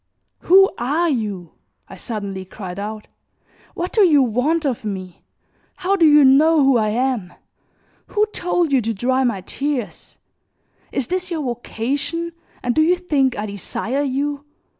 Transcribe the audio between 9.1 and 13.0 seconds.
my tears? Is this your vocation and do you